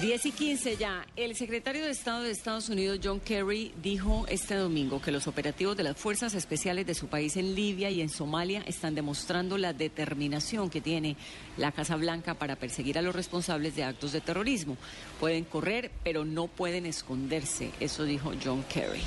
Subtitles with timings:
[0.00, 1.06] 10 y 15 ya.
[1.16, 5.76] El secretario de Estado de Estados Unidos, John Kerry, dijo este domingo que los operativos
[5.76, 9.72] de las fuerzas especiales de su país en Libia y en Somalia están demostrando la
[9.72, 11.16] determinación que tiene
[11.56, 14.76] la Casa Blanca para perseguir a los responsables de actos de terrorismo.
[15.20, 17.70] Pueden correr, pero no pueden esconderse.
[17.78, 19.02] Eso dijo John Kerry.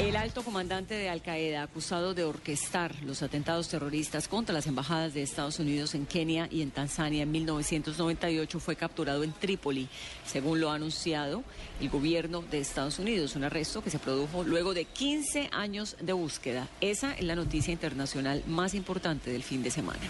[0.00, 5.14] El alto comandante de Al Qaeda, acusado de orquestar los atentados terroristas contra las embajadas
[5.14, 9.88] de Estados Unidos en Kenia y en Tanzania en 1998, fue capturado en Trípoli,
[10.26, 11.44] según lo ha anunciado
[11.80, 13.36] el gobierno de Estados Unidos.
[13.36, 16.68] Un arresto que se produjo luego de 15 años de búsqueda.
[16.80, 20.00] Esa es la noticia internacional más importante del fin de semana.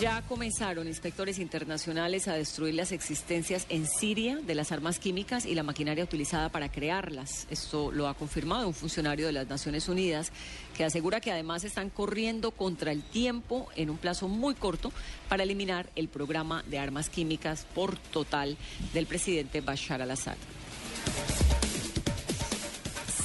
[0.00, 5.56] Ya comenzaron inspectores internacionales a destruir las existencias en Siria de las armas químicas y
[5.56, 7.48] la maquinaria utilizada para crearlas.
[7.50, 10.30] Esto lo ha confirmado un funcionario de las Naciones Unidas
[10.76, 14.92] que asegura que además están corriendo contra el tiempo en un plazo muy corto
[15.28, 18.56] para eliminar el programa de armas químicas por total
[18.94, 20.36] del presidente Bashar al-Assad.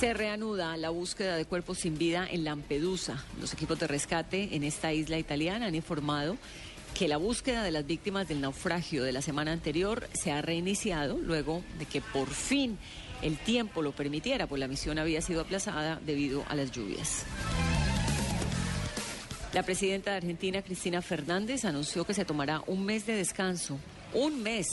[0.03, 3.23] Se reanuda la búsqueda de cuerpos sin vida en Lampedusa.
[3.39, 6.35] Los equipos de rescate en esta isla italiana han informado
[6.93, 11.17] que la búsqueda de las víctimas del naufragio de la semana anterior se ha reiniciado
[11.19, 12.77] luego de que por fin
[13.21, 17.23] el tiempo lo permitiera, pues la misión había sido aplazada debido a las lluvias.
[19.53, 23.79] La presidenta de Argentina, Cristina Fernández, anunció que se tomará un mes de descanso,
[24.13, 24.67] un mes,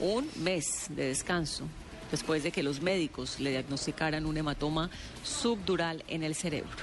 [0.00, 1.68] un mes de descanso
[2.10, 4.90] después de que los médicos le diagnosticaran un hematoma
[5.22, 6.76] subdural en el cerebro.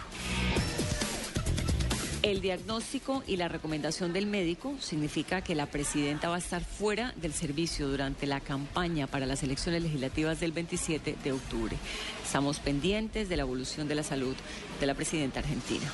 [2.25, 7.13] El diagnóstico y la recomendación del médico significa que la presidenta va a estar fuera
[7.17, 11.77] del servicio durante la campaña para las elecciones legislativas del 27 de octubre.
[12.25, 14.35] Estamos pendientes de la evolución de la salud
[14.79, 15.85] de la presidenta argentina.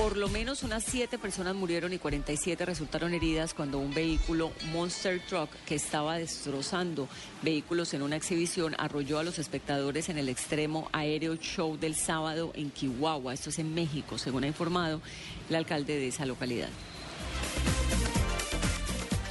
[0.00, 5.20] Por lo menos unas siete personas murieron y 47 resultaron heridas cuando un vehículo Monster
[5.28, 7.06] Truck que estaba destrozando
[7.42, 12.50] vehículos en una exhibición arrolló a los espectadores en el extremo aéreo show del sábado
[12.54, 13.34] en Chihuahua.
[13.34, 15.02] Esto es en México, según ha informado
[15.50, 16.70] el alcalde de esa localidad.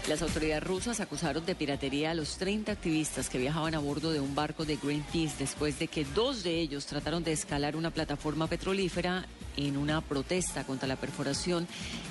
[0.09, 4.19] Las autoridades rusas acusaron de piratería a los 30 activistas que viajaban a bordo de
[4.19, 8.47] un barco de Greenpeace después de que dos de ellos trataron de escalar una plataforma
[8.47, 11.67] petrolífera en una protesta contra la perforación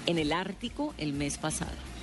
[0.06, 1.97] en el Ártico el mes pasado.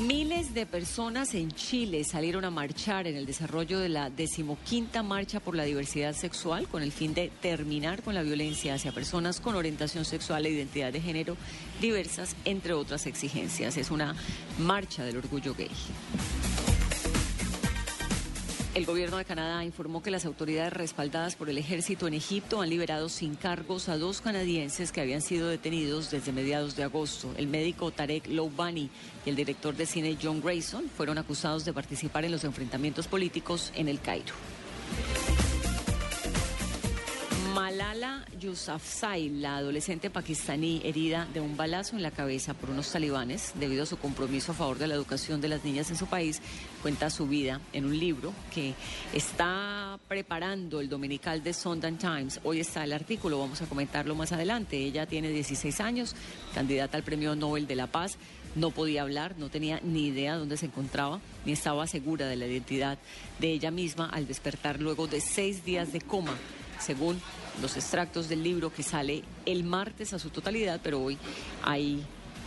[0.00, 5.40] Miles de personas en Chile salieron a marchar en el desarrollo de la decimoquinta marcha
[5.40, 9.54] por la diversidad sexual con el fin de terminar con la violencia hacia personas con
[9.54, 11.36] orientación sexual e identidad de género
[11.80, 13.78] diversas, entre otras exigencias.
[13.78, 14.14] Es una
[14.58, 15.70] marcha del orgullo gay.
[18.76, 22.68] El gobierno de Canadá informó que las autoridades respaldadas por el ejército en Egipto han
[22.68, 27.32] liberado sin cargos a dos canadienses que habían sido detenidos desde mediados de agosto.
[27.38, 28.90] El médico Tarek Loubani
[29.24, 33.72] y el director de cine John Grayson fueron acusados de participar en los enfrentamientos políticos
[33.74, 34.34] en el Cairo.
[37.76, 43.52] Malala Yousafzai, la adolescente pakistaní herida de un balazo en la cabeza por unos talibanes
[43.56, 46.40] debido a su compromiso a favor de la educación de las niñas en su país,
[46.80, 48.72] cuenta su vida en un libro que
[49.12, 52.40] está preparando el dominical de Sunday Times.
[52.44, 54.78] Hoy está el artículo, vamos a comentarlo más adelante.
[54.78, 56.16] Ella tiene 16 años,
[56.54, 58.16] candidata al Premio Nobel de la Paz.
[58.54, 62.46] No podía hablar, no tenía ni idea dónde se encontraba, ni estaba segura de la
[62.46, 62.96] identidad
[63.38, 66.38] de ella misma al despertar luego de seis días de coma
[66.78, 67.20] según
[67.60, 71.18] los extractos del libro que sale el martes a su totalidad, pero hoy
[71.62, 72.04] hay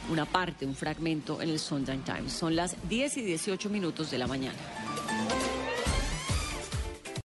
[0.09, 2.33] una parte, un fragmento en el Sunday Times.
[2.33, 4.57] Son las 10 y 18 minutos de la mañana.